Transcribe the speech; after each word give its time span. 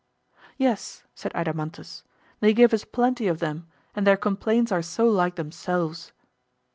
Yes, 0.57 1.03
said 1.13 1.31
Adeimantus, 1.35 2.01
they 2.39 2.55
give 2.55 2.73
us 2.73 2.83
plenty 2.83 3.27
of 3.27 3.37
them, 3.37 3.67
and 3.95 4.07
their 4.07 4.17
complaints 4.17 4.71
are 4.71 4.81
so 4.81 5.07
like 5.07 5.35
themselves. 5.35 6.11